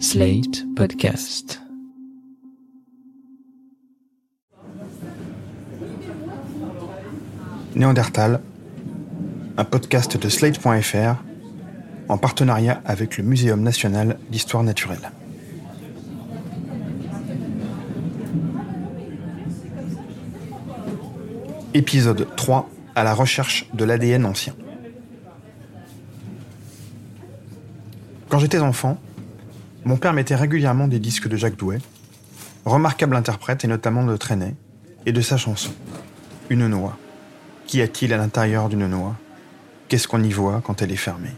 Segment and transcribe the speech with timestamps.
[0.00, 1.60] Slate Podcast.
[7.74, 8.40] Néandertal,
[9.56, 11.22] un podcast de Slate.fr
[12.08, 15.12] en partenariat avec le Muséum national d'histoire naturelle.
[21.72, 24.54] Épisode 3 à la recherche de l'ADN ancien.
[28.28, 28.98] Quand j'étais enfant,
[29.84, 31.78] mon père mettait régulièrement des disques de Jacques Douai,
[32.64, 34.54] remarquable interprète et notamment de Trenet,
[35.06, 35.72] et de sa chanson,
[36.48, 36.96] Une noix.
[37.66, 39.16] Qu'y a-t-il à l'intérieur d'une noix?
[39.88, 41.34] Qu'est-ce qu'on y voit quand elle est fermée?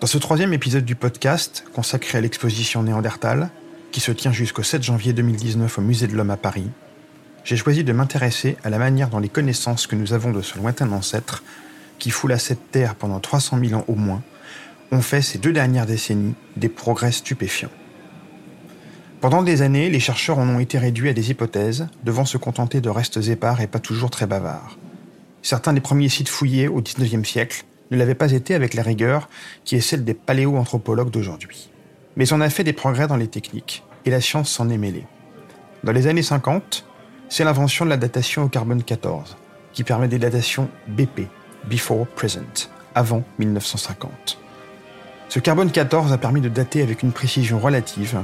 [0.00, 3.50] Dans ce troisième épisode du podcast, consacré à l'exposition Néandertal,
[3.92, 6.70] qui se tient jusqu'au 7 janvier 2019 au Musée de l'Homme à Paris,
[7.44, 10.58] j'ai choisi de m'intéresser à la manière dont les connaissances que nous avons de ce
[10.58, 11.44] lointain ancêtre,
[11.98, 14.22] qui foula cette terre pendant 300 000 ans au moins,
[14.92, 17.70] ont fait ces deux dernières décennies des progrès stupéfiants.
[19.20, 22.80] Pendant des années, les chercheurs en ont été réduits à des hypothèses, devant se contenter
[22.80, 24.76] de restes épars et pas toujours très bavards.
[25.42, 29.28] Certains des premiers sites fouillés au XIXe siècle ne l'avaient pas été avec la rigueur
[29.64, 31.70] qui est celle des paléoanthropologues d'aujourd'hui.
[32.16, 35.06] Mais on a fait des progrès dans les techniques, et la science s'en est mêlée.
[35.84, 36.84] Dans les années 50,
[37.28, 39.36] c'est l'invention de la datation au carbone 14,
[39.72, 41.22] qui permet des datations BP,
[41.68, 44.38] Before Present, avant 1950.
[45.28, 48.22] Ce carbone 14 a permis de dater avec une précision relative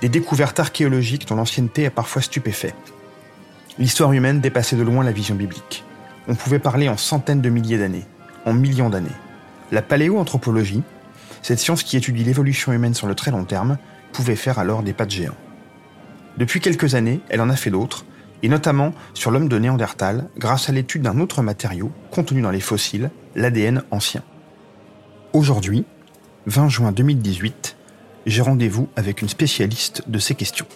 [0.00, 2.74] des découvertes archéologiques dont l'ancienneté a parfois stupéfait.
[3.78, 5.84] L'histoire humaine dépassait de loin la vision biblique.
[6.28, 8.04] On pouvait parler en centaines de milliers d'années,
[8.44, 9.08] en millions d'années.
[9.70, 10.82] La paléoanthropologie,
[11.40, 13.78] cette science qui étudie l'évolution humaine sur le très long terme,
[14.12, 15.36] pouvait faire alors des pas de géant.
[16.36, 18.04] Depuis quelques années, elle en a fait d'autres,
[18.42, 22.60] et notamment sur l'homme de Néandertal grâce à l'étude d'un autre matériau contenu dans les
[22.60, 24.22] fossiles, l'ADN ancien.
[25.32, 25.84] Aujourd'hui,
[26.46, 27.76] 20 juin 2018,
[28.26, 30.66] j'ai rendez-vous avec une spécialiste de ces questions.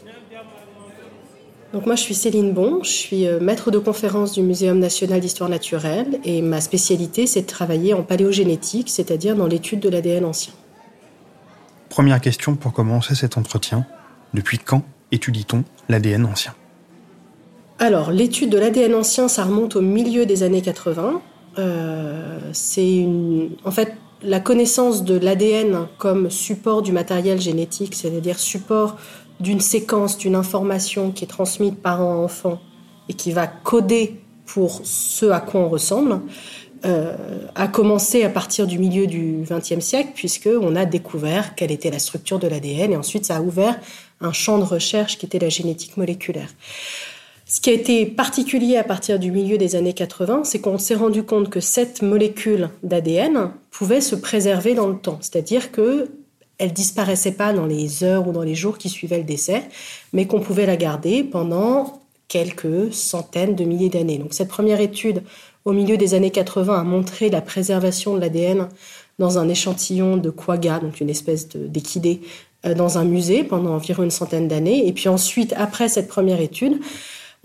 [1.73, 5.21] Donc moi je suis Céline Bon, je suis euh, maître de conférence du Muséum national
[5.21, 10.25] d'histoire naturelle et ma spécialité c'est de travailler en paléogénétique, c'est-à-dire dans l'étude de l'ADN
[10.25, 10.55] ancien.
[11.89, 13.85] Première question pour commencer cet entretien.
[14.33, 16.55] Depuis quand étudie-t-on l'ADN ancien?
[17.79, 21.21] Alors l'étude de l'ADN ancien ça remonte au milieu des années 80.
[21.59, 23.51] Euh, c'est une...
[23.65, 28.97] En fait la connaissance de l'ADN comme support du matériel génétique, c'est-à-dire support
[29.41, 32.61] d'une séquence, d'une information qui est transmise par un enfant
[33.09, 36.21] et qui va coder pour ce à quoi on ressemble,
[36.85, 37.17] euh,
[37.55, 41.99] a commencé à partir du milieu du XXe siècle, puisqu'on a découvert quelle était la
[41.99, 43.79] structure de l'ADN, et ensuite ça a ouvert
[44.21, 46.49] un champ de recherche qui était la génétique moléculaire.
[47.49, 50.97] Ce qui a été particulier à partir du milieu des années 80, c'est qu'on s'est
[50.97, 56.11] rendu compte que cette molécule d'ADN pouvait se préserver dans le temps, c'est-à-dire que
[56.59, 59.63] elle disparaissait pas dans les heures ou dans les jours qui suivaient le décès,
[60.13, 64.19] mais qu'on pouvait la garder pendant quelques centaines de milliers d'années.
[64.19, 65.23] Donc cette première étude
[65.65, 68.69] au milieu des années 80 a montré la préservation de l'ADN
[69.21, 72.23] dans un échantillon de quagga, donc une espèce d'équidé,
[72.65, 74.89] euh, dans un musée pendant environ une centaine d'années.
[74.89, 76.81] Et puis ensuite, après cette première étude,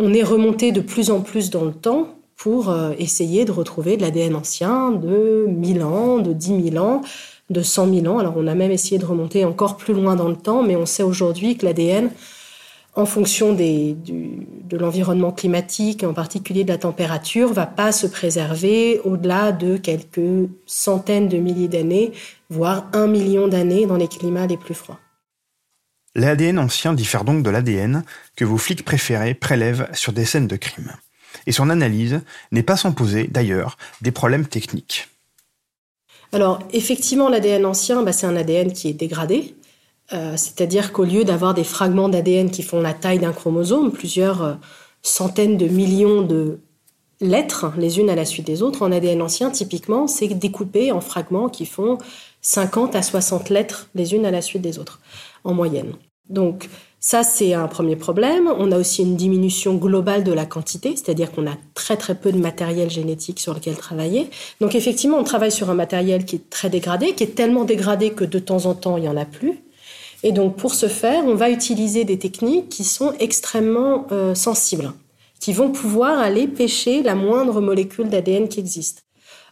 [0.02, 3.98] on est remonté de plus en plus dans le temps pour euh, essayer de retrouver
[3.98, 7.02] de l'ADN ancien de 1000 ans, de 10 000 ans,
[7.52, 8.18] de 100 000 ans.
[8.18, 10.88] Alors on a même essayé de remonter encore plus loin dans le temps, mais on
[10.88, 12.10] sait aujourd'hui que l'ADN,
[12.96, 13.96] en fonction de
[14.76, 21.30] l'environnement climatique, en particulier de la température, va pas se préserver au-delà de quelques centaines
[21.30, 22.12] de milliers d'années,
[22.50, 25.00] voire un million d'années dans les climats les plus froids.
[26.14, 28.04] L'ADN ancien diffère donc de l'ADN
[28.36, 30.94] que vos flics préférés prélèvent sur des scènes de crime.
[31.48, 35.08] Et son analyse n'est pas sans poser, d'ailleurs, des problèmes techniques.
[36.34, 39.56] Alors, effectivement, l'ADN ancien, bah, c'est un ADN qui est dégradé.
[40.12, 44.44] Euh, c'est-à-dire qu'au lieu d'avoir des fragments d'ADN qui font la taille d'un chromosome, plusieurs
[44.44, 44.54] euh,
[45.02, 46.60] centaines de millions de
[47.22, 51.00] lettres les unes à la suite des autres, en ADN ancien, typiquement, c'est découpé en
[51.00, 51.98] fragments qui font
[52.42, 55.00] 50 à 60 lettres les unes à la suite des autres
[55.44, 55.94] en moyenne.
[56.30, 56.70] Donc
[57.04, 58.48] ça, c'est un premier problème.
[58.58, 62.32] On a aussi une diminution globale de la quantité, c'est-à-dire qu'on a très très peu
[62.32, 64.30] de matériel génétique sur lequel travailler.
[64.60, 68.12] Donc effectivement, on travaille sur un matériel qui est très dégradé, qui est tellement dégradé
[68.12, 69.60] que de temps en temps, il n'y en a plus.
[70.24, 74.94] Et donc pour ce faire, on va utiliser des techniques qui sont extrêmement euh, sensibles,
[75.40, 79.04] qui vont pouvoir aller pêcher la moindre molécule d'ADN qui existe.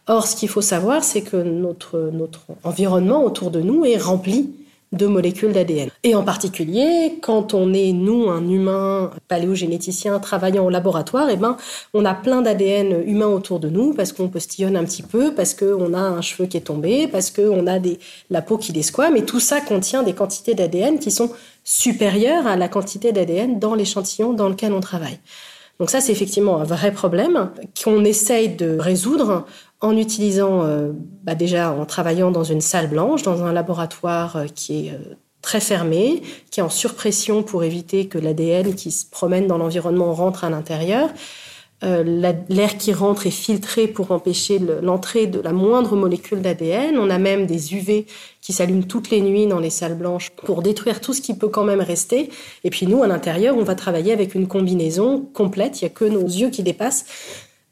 [0.06, 4.50] Or, ce qu'il faut savoir, c'est que notre, notre environnement autour de nous est rempli
[4.92, 5.88] de molécules d'ADN.
[6.02, 11.56] Et en particulier, quand on est, nous, un humain paléogénéticien travaillant au laboratoire, eh ben,
[11.94, 15.54] on a plein d'ADN humain autour de nous parce qu'on postillonne un petit peu, parce
[15.54, 17.98] qu'on a un cheveu qui est tombé, parce qu'on a des,
[18.30, 21.30] la peau qui desquame, et tout ça contient des quantités d'ADN qui sont
[21.62, 25.18] supérieures à la quantité d'ADN dans l'échantillon dans lequel on travaille.
[25.80, 27.50] Donc ça, c'est effectivement un vrai problème
[27.82, 29.46] qu'on essaye de résoudre
[29.80, 30.92] en utilisant, euh,
[31.24, 35.14] bah déjà en travaillant dans une salle blanche, dans un laboratoire euh, qui est euh,
[35.40, 40.12] très fermé, qui est en surpression pour éviter que l'ADN qui se promène dans l'environnement
[40.12, 41.08] rentre à l'intérieur.
[41.82, 46.98] L'air qui rentre est filtré pour empêcher l'entrée de la moindre molécule d'ADN.
[46.98, 48.06] On a même des UV
[48.42, 51.48] qui s'allument toutes les nuits dans les salles blanches pour détruire tout ce qui peut
[51.48, 52.30] quand même rester.
[52.64, 55.80] Et puis nous, à l'intérieur, on va travailler avec une combinaison complète.
[55.80, 57.06] Il n'y a que nos yeux qui dépassent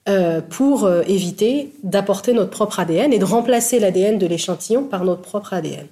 [0.09, 5.05] euh, pour euh, éviter d'apporter notre propre ADN et de remplacer l'ADN de l'échantillon par
[5.05, 5.87] notre propre ADN.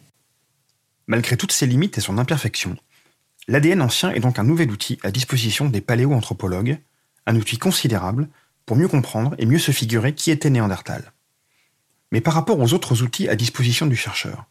[1.06, 2.76] Malgré toutes ses limites et son imperfection,
[3.46, 6.78] l'ADN ancien est donc un nouvel outil à disposition des paléoanthropologues,
[7.26, 8.28] un outil considérable
[8.64, 11.12] pour mieux comprendre et mieux se figurer qui était Néandertal.
[12.12, 14.46] Mais par rapport aux autres outils à disposition du chercheur,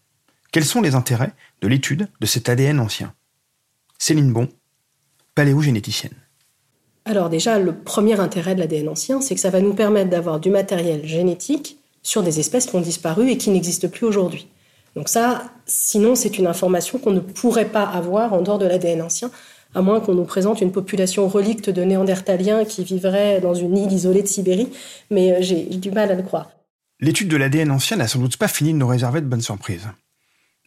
[0.52, 3.14] quels sont les intérêts de l'étude de cet ADN ancien?
[3.98, 4.50] Céline Bon,
[5.36, 6.16] paléogénéticienne.
[7.06, 10.40] Alors déjà, le premier intérêt de l'ADN ancien, c'est que ça va nous permettre d'avoir
[10.40, 14.48] du matériel génétique sur des espèces qui ont disparu et qui n'existent plus aujourd'hui.
[14.96, 19.02] Donc ça, sinon, c'est une information qu'on ne pourrait pas avoir en dehors de l'ADN
[19.02, 19.30] ancien,
[19.76, 23.92] à moins qu'on nous présente une population relicte de néandertaliens qui vivraient dans une île
[23.92, 24.70] isolée de Sibérie,
[25.12, 26.50] mais euh, j'ai du mal à le croire.
[27.00, 29.88] L'étude de l'ADN ancien n'a sans doute pas fini de nous réserver de bonnes surprises.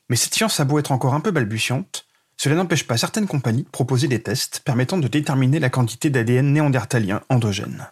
[0.08, 2.06] Mais cette science a beau être encore un peu balbutiante,
[2.36, 6.52] cela n'empêche pas certaines compagnies de proposer des tests permettant de déterminer la quantité d'ADN
[6.52, 7.88] néandertalien endogène.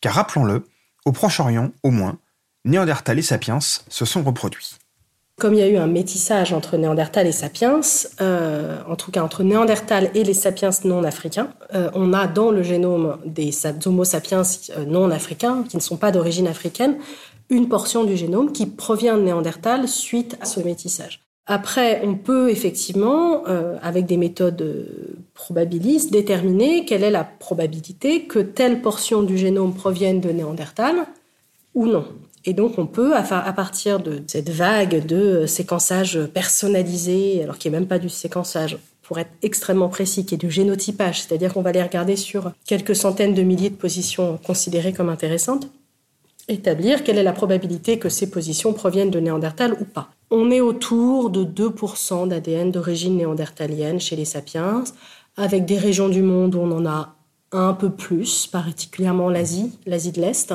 [0.00, 0.64] Car rappelons-le,
[1.04, 2.18] au Proche-Orient, au moins,
[2.64, 4.76] Néandertal et Sapiens se sont reproduits.
[5.40, 7.80] Comme il y a eu un métissage entre Néandertal et Sapiens,
[8.20, 12.50] euh, en tout cas entre Néandertal et les Sapiens non africains, euh, on a dans
[12.50, 13.50] le génome des
[13.86, 14.42] Homo sapiens
[14.76, 16.98] euh, non africains, qui ne sont pas d'origine africaine,
[17.48, 21.22] une portion du génome qui provient de Néandertal suite à ce métissage.
[21.46, 23.44] Après, on peut effectivement,
[23.82, 24.86] avec des méthodes
[25.34, 31.06] probabilistes, déterminer quelle est la probabilité que telle portion du génome provienne de Néandertal
[31.74, 32.04] ou non.
[32.44, 37.68] Et donc, on peut, à partir de cette vague de euh, séquençage personnalisé, alors n'y
[37.68, 41.62] a même pas du séquençage, pour être extrêmement précis, qui est du génotypage, c'est-à-dire qu'on
[41.62, 45.68] va les regarder sur quelques centaines de milliers de positions considérées comme intéressantes,
[46.48, 50.10] établir quelle est la probabilité que ces positions proviennent de Néandertal ou pas.
[50.30, 54.84] On est autour de 2% d'ADN d'origine néandertalienne chez les sapiens,
[55.36, 57.16] avec des régions du monde où on en a
[57.52, 60.54] un peu plus, particulièrement l'Asie, l'Asie de l'Est.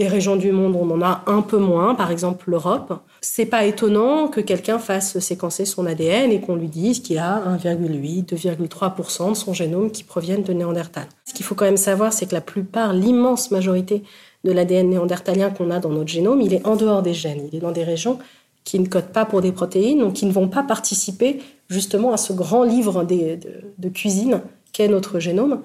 [0.00, 3.02] Des régions du monde on en a un peu moins, par exemple l'Europe.
[3.20, 7.42] C'est pas étonnant que quelqu'un fasse séquencer son ADN et qu'on lui dise qu'il a
[7.62, 11.04] 1,8, 2,3% de son génome qui proviennent de Néandertal.
[11.26, 14.02] Ce qu'il faut quand même savoir, c'est que la plupart, l'immense majorité
[14.42, 17.46] de l'ADN néandertalien qu'on a dans notre génome, il est en dehors des gènes.
[17.52, 18.18] Il est dans des régions
[18.64, 22.16] qui ne codent pas pour des protéines, donc qui ne vont pas participer justement à
[22.16, 24.40] ce grand livre de, cuisine
[24.72, 25.60] qu'est notre génome,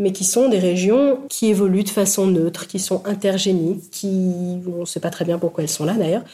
[0.00, 4.80] mais qui sont des régions qui évoluent de façon neutre, qui sont intergéniques, qui, on
[4.80, 6.24] ne sait pas très bien pourquoi elles sont là d'ailleurs,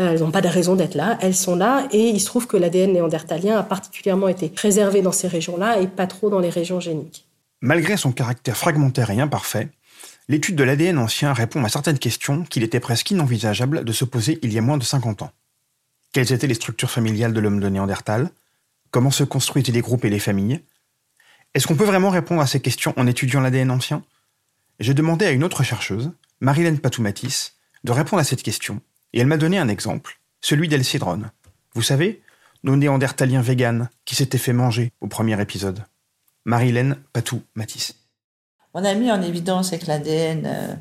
[0.00, 2.48] euh, elles n'ont pas de raison d'être là, elles sont là, et il se trouve
[2.48, 6.50] que l'ADN néandertalien a particulièrement été préservé dans ces régions-là et pas trop dans les
[6.50, 7.24] régions géniques.
[7.60, 9.68] Malgré son caractère fragmentaire et imparfait,
[10.28, 14.40] l'étude de l'ADN ancien répond à certaines questions qu'il était presque inenvisageable de se poser
[14.42, 15.30] il y a moins de 50 ans.
[16.12, 18.30] Quelles étaient les structures familiales de l'homme de Néandertal?
[18.90, 20.60] Comment se construisaient les groupes et les familles?
[21.54, 24.02] Est-ce qu'on peut vraiment répondre à ces questions en étudiant l'ADN ancien?
[24.80, 27.52] J'ai demandé à une autre chercheuse, Marilène Patoumatis,
[27.84, 28.80] de répondre à cette question,
[29.12, 31.30] et elle m'a donné un exemple, celui d'Elcédrone.
[31.74, 32.22] Vous savez,
[32.64, 35.84] nos néandertaliens véganes qui s'étaient fait manger au premier épisode.
[36.44, 37.94] Marilène Patou-Matisse.
[38.74, 40.74] On a mis en évidence avec l'ADN euh,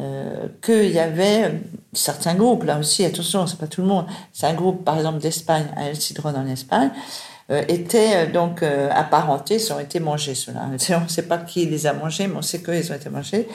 [0.00, 1.60] euh, qu'il y avait
[1.92, 5.20] certains groupes, là aussi, attention, c'est pas tout le monde, c'est un groupe, par exemple,
[5.20, 7.29] d'Espagne, à El en Espagne, euh,
[7.68, 10.68] étaient euh, donc apparentés, ils ont été mangés, ceux-là.
[10.96, 13.48] On ne sait pas qui les a mangés, mais on sait qu'ils ont été mangés.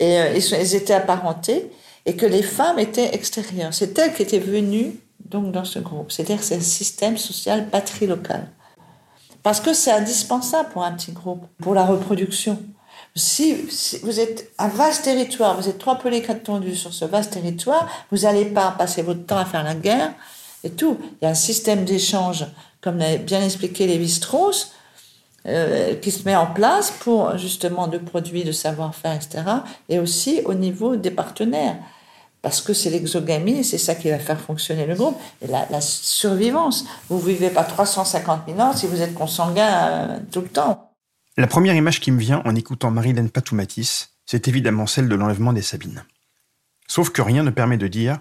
[0.00, 1.70] Et ils, étaient apparentés,
[2.04, 3.72] et que les femmes étaient extérieures.
[3.72, 4.92] C'est elles qui étaient venues
[5.24, 6.10] donc dans ce groupe.
[6.10, 8.48] C'est-à-dire c'est un système social patrilocal.
[9.42, 12.58] Parce que c'est indispensable pour un petit groupe, pour la reproduction
[13.16, 13.54] si,
[14.02, 18.18] vous êtes un vaste territoire, vous êtes trois pelés tendus sur ce vaste territoire, vous
[18.18, 20.12] n'allez pas passer votre temps à faire la guerre
[20.64, 20.98] et tout.
[21.20, 22.46] Il y a un système d'échange,
[22.84, 24.72] comme l'a bien expliqué Lévi-Strauss,
[25.46, 29.42] euh, qui se met en place pour justement de produits, de savoir-faire, etc.
[29.88, 31.76] Et aussi au niveau des partenaires.
[32.42, 36.84] parce que c'est l'exogamie, c'est ça qui va faire fonctionner le groupe, et la, survivance.
[37.08, 40.92] Vous vivez pas 350 000 ans si vous êtes consanguin euh, tout le temps.
[41.38, 45.54] La première image qui me vient en écoutant Marilène Patoumatis, c'est évidemment celle de l'enlèvement
[45.54, 46.04] des Sabines.
[46.86, 48.18] Sauf que rien ne permet de dire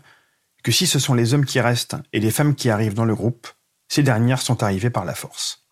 [0.64, 3.16] que si ce sont les hommes qui restent et les femmes qui arrivent dans le
[3.16, 3.48] groupe,
[3.94, 5.68] ces dernières sont arrivées par la force.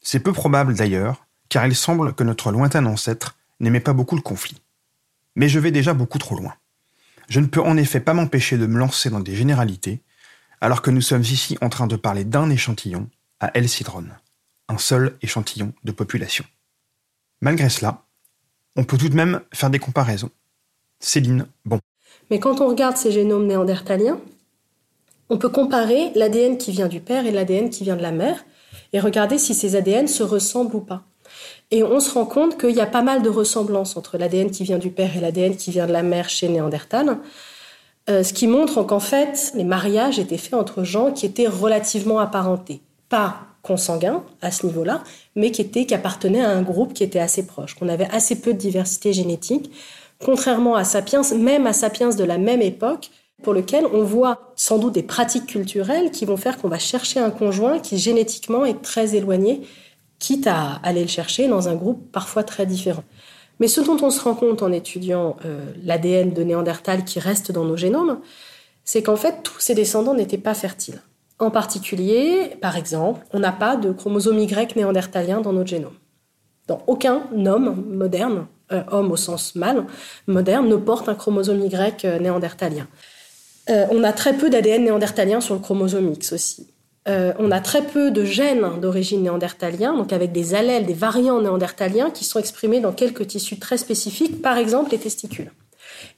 [0.00, 4.22] C'est peu probable d'ailleurs, car il semble que notre lointain ancêtre n'aimait pas beaucoup le
[4.22, 4.62] conflit.
[5.36, 6.54] Mais je vais déjà beaucoup trop loin.
[7.28, 10.00] Je ne peux en effet pas m'empêcher de me lancer dans des généralités,
[10.62, 14.06] alors que nous sommes ici en train de parler d'un échantillon à El Cidron,
[14.70, 16.46] un seul échantillon de population.
[17.42, 18.06] Malgré cela,
[18.76, 20.30] on peut tout de même faire des comparaisons.
[21.00, 21.80] Céline, bon.
[22.30, 24.18] Mais quand on regarde ces génomes néandertaliens,
[25.32, 28.44] on peut comparer l'ADN qui vient du père et l'ADN qui vient de la mère
[28.92, 31.04] et regarder si ces ADN se ressemblent ou pas.
[31.70, 34.62] Et on se rend compte qu'il y a pas mal de ressemblances entre l'ADN qui
[34.62, 37.16] vient du père et l'ADN qui vient de la mère chez Néandertal,
[38.10, 42.18] euh, ce qui montre qu'en fait, les mariages étaient faits entre gens qui étaient relativement
[42.18, 42.82] apparentés.
[43.08, 45.02] Pas consanguins à ce niveau-là,
[45.34, 48.38] mais qui, étaient, qui appartenaient à un groupe qui était assez proche, qu'on avait assez
[48.38, 49.70] peu de diversité génétique,
[50.22, 53.08] contrairement à Sapiens, même à Sapiens de la même époque,
[53.42, 57.20] pour lequel on voit sans doute des pratiques culturelles qui vont faire qu'on va chercher
[57.20, 59.62] un conjoint qui génétiquement est très éloigné,
[60.18, 63.04] quitte à aller le chercher dans un groupe parfois très différent.
[63.60, 67.52] Mais ce dont on se rend compte en étudiant euh, l'ADN de Néandertal qui reste
[67.52, 68.20] dans nos génomes,
[68.84, 71.00] c'est qu'en fait tous ces descendants n'étaient pas fertiles.
[71.38, 75.94] En particulier, par exemple, on n'a pas de chromosome Y néandertalien dans notre génome.
[76.68, 79.84] Dans aucun homme moderne, euh, homme au sens mâle,
[80.26, 82.86] moderne, ne porte un chromosome Y euh, néandertalien.
[83.70, 86.66] Euh, on a très peu d'ADN néandertalien sur le chromosome X aussi.
[87.08, 91.40] Euh, on a très peu de gènes d'origine néandertalien, donc avec des allèles, des variants
[91.40, 95.50] néandertaliens qui sont exprimés dans quelques tissus très spécifiques, par exemple les testicules,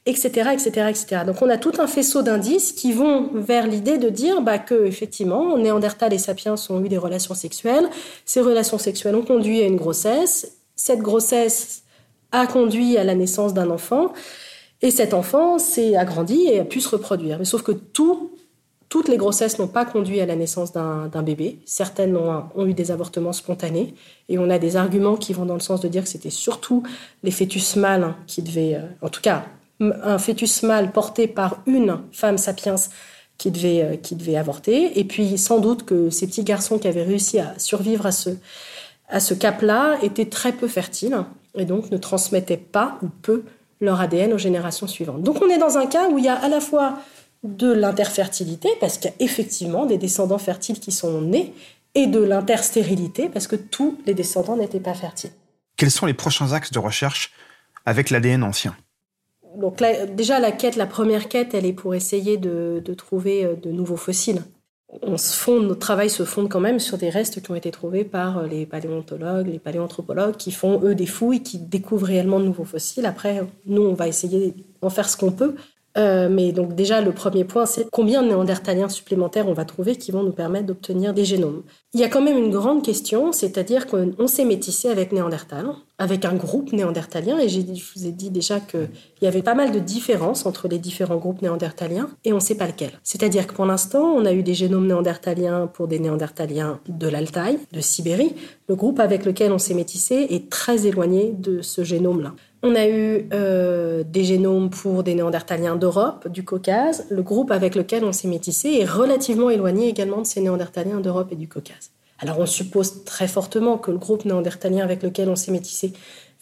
[0.04, 1.22] etc., etc..
[1.26, 4.84] Donc on a tout un faisceau d'indices qui vont vers l'idée de dire bah, que
[4.84, 7.88] effectivement, Néandertal et Sapiens ont eu des relations sexuelles.
[8.26, 10.58] Ces relations sexuelles ont conduit à une grossesse.
[10.76, 11.84] Cette grossesse
[12.30, 14.12] a conduit à la naissance d'un enfant.
[14.84, 17.38] Et cet enfant s'est agrandi et a pu se reproduire.
[17.38, 21.58] Mais sauf que toutes les grossesses n'ont pas conduit à la naissance d'un bébé.
[21.64, 23.94] Certaines ont, eu des avortements spontanés.
[24.28, 26.82] Et on a des arguments qui vont dans le sens de dire que c'était surtout
[27.22, 29.46] les fœtus mâles qui devaient, euh, en tout cas,
[29.80, 32.74] un fœtus mâle porté par une femme sapiens
[33.38, 35.00] qui devait, euh, qui devait avorter.
[35.00, 38.28] Et puis sans doute que ces petits garçons qui avaient réussi à survivre à ce,
[39.08, 41.16] à ce cap-là étaient très peu fertiles
[41.56, 43.44] et donc ne transmettaient pas ou peu
[43.80, 45.22] leur ADN aux générations suivantes.
[45.22, 46.98] Donc on est dans un cas où il y a à la fois
[47.42, 51.52] de l'interfertilité, parce qu'il y a effectivement des descendants fertiles qui sont nés,
[51.94, 55.30] et de l'interstérilité, parce que tous les descendants n'étaient pas fertiles.
[55.76, 57.32] Quels sont les prochains axes de recherche
[57.86, 58.74] avec l'ADN ancien?
[59.56, 59.80] Donc
[60.16, 63.96] déjà la quête, la première quête, elle est pour essayer de trouver euh, de nouveaux
[63.96, 64.42] fossiles
[65.02, 67.70] on se fonde, notre travail se fonde quand même sur des restes qui ont été
[67.70, 72.40] trouvés par euh, les paléontologues, les paléanthropologues, qui font eux des fouilles, qui découvrent réellement
[72.40, 73.06] de nouveaux fossiles.
[73.06, 75.54] Après, nous, on va essayer d'en faire ce qu'on peut.
[75.96, 79.96] Euh, mais donc déjà, le premier point, c'est combien de néandertaliens supplémentaires on va trouver
[79.96, 81.62] qui vont nous permettre d'obtenir des génomes.
[81.92, 85.66] Il y a quand même une grande question, c'est-à-dire qu'on s'est métissé avec Néandertal,
[85.98, 88.88] avec un groupe néandertalien, et je vous ai dit déjà qu'il
[89.22, 92.56] y avait pas mal de différences entre les différents groupes néandertaliens, et on ne sait
[92.56, 92.90] pas lequel.
[93.04, 97.60] C'est-à-dire que pour l'instant, on a eu des génomes néandertaliens pour des néandertaliens de l'Altaï,
[97.72, 98.34] de Sibérie.
[98.68, 102.34] Le groupe avec lequel on s'est métissé est très éloigné de ce génome-là.
[102.66, 107.04] On a eu euh, des génomes pour des néandertaliens d'Europe, du Caucase.
[107.10, 111.28] Le groupe avec lequel on s'est métissé est relativement éloigné également de ces néandertaliens d'Europe
[111.30, 111.90] et du Caucase.
[112.20, 115.92] Alors on suppose très fortement que le groupe néandertalien avec lequel on s'est métissé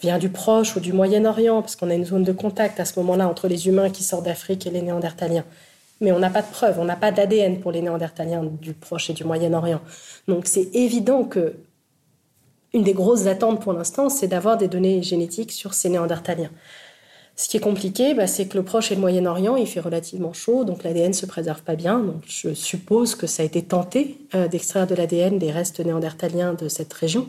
[0.00, 3.00] vient du Proche ou du Moyen-Orient, parce qu'on a une zone de contact à ce
[3.00, 5.44] moment-là entre les humains qui sortent d'Afrique et les néandertaliens.
[6.00, 9.10] Mais on n'a pas de preuves, on n'a pas d'ADN pour les néandertaliens du Proche
[9.10, 9.80] et du Moyen-Orient.
[10.28, 11.54] Donc c'est évident que
[12.74, 16.50] une des grosses attentes pour l'instant, c'est d'avoir des données génétiques sur ces néandertaliens.
[17.34, 20.32] Ce qui est compliqué, bah, c'est que le Proche et le Moyen-Orient, il fait relativement
[20.32, 21.98] chaud, donc l'ADN se préserve pas bien.
[21.98, 26.52] Donc je suppose que ça a été tenté euh, d'extraire de l'ADN des restes néandertaliens
[26.54, 27.26] de cette région,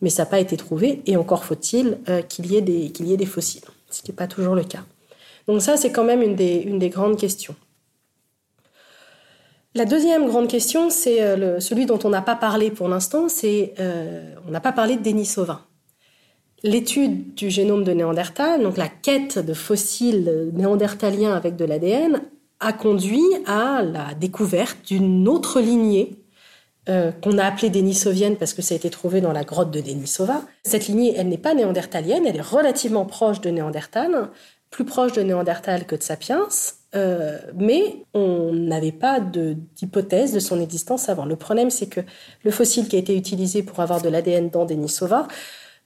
[0.00, 1.02] mais ça n'a pas été trouvé.
[1.06, 4.10] Et encore faut-il euh, qu'il y, ait des, qu'il y ait des fossiles, ce qui
[4.10, 4.84] n'est pas toujours le cas.
[5.46, 7.54] Donc ça, c'est quand même une des, une des grandes questions.
[9.76, 13.74] La deuxième grande question, c'est euh, celui dont on n'a pas parlé pour l'instant, c'est
[13.80, 15.62] euh, on n'a pas parlé de Denisova.
[16.62, 22.22] L'étude du génome de Néandertal, donc la quête de fossiles néandertaliens avec de l'ADN,
[22.60, 26.24] a conduit à la découverte d'une autre lignée
[26.88, 29.80] euh, qu'on a appelée dénisovienne parce que ça a été trouvé dans la grotte de
[29.80, 30.42] Denisova.
[30.62, 34.30] Cette lignée, elle n'est pas néandertalienne, elle est relativement proche de Néandertal,
[34.74, 36.48] plus proche de Néandertal que de Sapiens,
[36.96, 41.26] euh, mais on n'avait pas d'hypothèse de, son existence avant.
[41.26, 42.00] Le problème, c'est que
[42.42, 45.28] le fossile qui a été utilisé pour avoir de l'ADN dans Denisova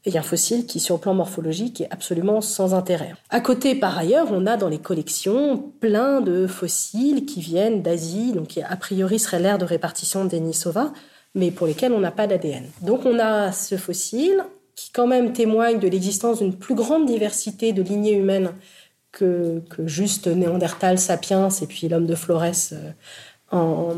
[0.06, 3.12] est un fossile qui, sur le plan morphologique, est absolument sans intérêt.
[3.28, 8.32] À côté, par ailleurs, on a dans les collections plein de fossiles qui viennent d'Asie,
[8.32, 10.94] donc qui a priori serait l'aire de répartition de Denisova,
[11.34, 12.64] mais pour lesquels on n'a pas d'ADN.
[12.80, 14.42] Donc on a ce fossile
[14.78, 18.52] qui quand même témoigne de l'existence d'une plus grande diversité de lignées humaines
[19.18, 22.90] que, juste Néandertal, Sapiens et puis l'homme de Flores euh,
[23.50, 23.94] en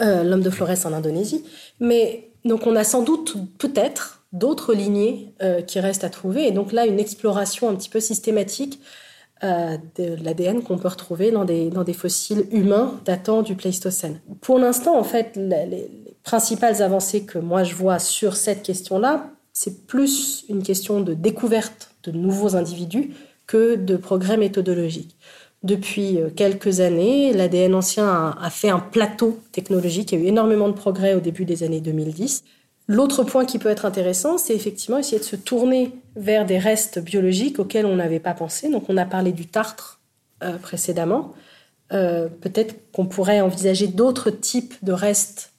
[0.00, 1.44] euh, l'homme de Flores en Indonésie.
[1.80, 6.52] Mais donc on a sans doute peut-être d'autres lignées euh, qui restent à trouver et
[6.52, 8.80] donc là une exploration un petit peu systématique
[9.42, 14.20] de l'ADN qu'on peut retrouver dans des, dans des fossiles humains datant du Pléistocène.
[14.40, 15.90] Pour l'instant, en fait, les
[16.22, 21.90] principales avancées que moi je vois sur cette question-là, c'est plus une question de découverte
[22.04, 23.16] de nouveaux individus
[23.52, 25.14] que de progrès méthodologiques.
[25.62, 30.10] Depuis euh, quelques années, l'ADN ancien a, fait un plateau technologique.
[30.10, 32.44] Il y a eu énormément de progrès au début des années 2010.
[32.88, 36.98] L'autre point qui peut être intéressant, c'est effectivement essayer de se tourner vers des restes
[36.98, 38.70] biologiques auxquels on n'avait pas pensé.
[38.70, 40.00] Donc on a parlé du tartre
[40.42, 41.34] euh, précédemment.
[41.92, 45.52] Euh, peut-être qu'on pourrait envisager d'autres types de restes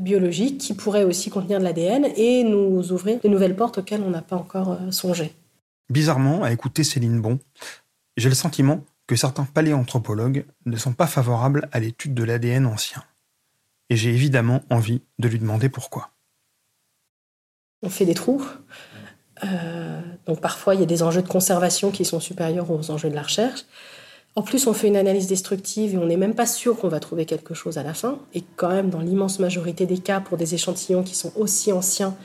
[0.00, 4.10] biologiques qui pourraient aussi contenir de l'ADN et nous ouvrir de nouvelles portes auxquelles on
[4.10, 5.34] n'a pas encore songé.
[5.90, 7.38] Bizarrement, à écouter Céline Bon,
[8.16, 13.02] j'ai le sentiment que certains paléanthropologues ne sont pas favorables à l'étude de l'ADN ancien.
[13.90, 16.10] Et j'ai évidemment envie de lui demander pourquoi.
[17.82, 18.44] On fait des trous.
[19.44, 23.10] Euh, donc parfois, il y a des enjeux de conservation qui sont supérieurs aux enjeux
[23.10, 23.66] de la recherche.
[24.36, 26.98] En plus, on fait une analyse destructive et on n'est même pas sûr qu'on va
[26.98, 28.18] trouver quelque chose à la fin.
[28.32, 32.16] Et quand même, dans l'immense majorité des cas, pour des échantillons qui sont aussi anciens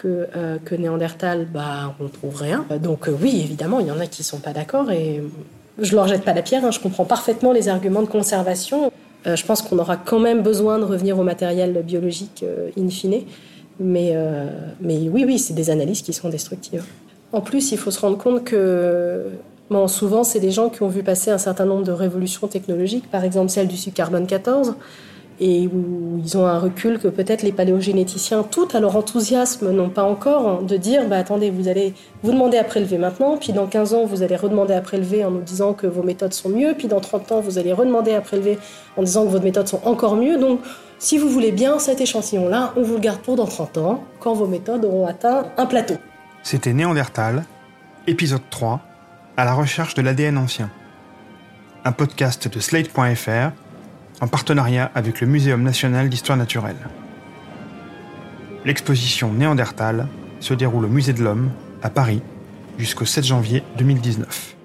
[0.00, 2.64] que, euh, que Néandertal, bah, on trouve rien.
[2.82, 5.22] Donc euh, oui, évidemment, il y en a qui sont pas d'accord et
[5.78, 6.64] je leur jette pas la pierre.
[6.64, 8.92] Hein, je comprends parfaitement les arguments de conservation.
[9.26, 12.44] Euh, je pense qu'on aura quand même besoin de revenir au matériel biologique
[12.78, 13.22] in fine.
[13.82, 14.14] Mais,
[14.82, 16.84] mais oui, oui, c'est des analyses qui sont destructives.
[17.32, 19.24] En plus, il faut se rendre compte que
[19.86, 23.24] souvent, c'est des gens qui ont vu passer un certain nombre de révolutions technologiques, par
[23.24, 24.74] exemple celle du sucre carbone 14
[25.40, 29.88] et où ils ont un recul que peut-être les paléogénéticiens, tout à leur enthousiasme, n'ont
[29.88, 33.54] pas encore, hein, de dire bah, attendez, vous allez vous demander à prélever maintenant, puis
[33.54, 36.50] dans 15 ans, vous allez redemander à prélever en nous disant que vos méthodes sont
[36.50, 38.58] mieux, puis dans 30 ans, vous allez redemander à prélever
[38.98, 40.36] en disant que vos méthodes sont encore mieux.
[40.38, 40.60] Donc,
[40.98, 44.34] si vous voulez bien cet échantillon-là, on vous le garde pour dans 30 ans, quand
[44.34, 45.94] vos méthodes auront atteint un plateau.
[46.42, 47.44] C'était Néandertal,
[48.06, 48.80] épisode 3,
[49.38, 50.70] à la recherche de l'ADN ancien.
[51.86, 53.52] Un podcast de Slate.fr
[54.20, 56.76] en partenariat avec le Muséum national d'histoire naturelle.
[58.64, 60.06] L'exposition Néandertal
[60.40, 61.50] se déroule au Musée de l'Homme,
[61.82, 62.22] à Paris,
[62.78, 64.59] jusqu'au 7 janvier 2019.